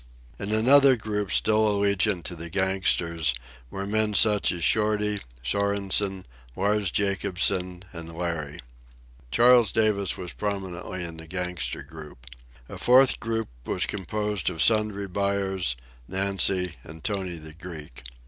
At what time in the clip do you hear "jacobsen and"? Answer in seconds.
6.89-8.11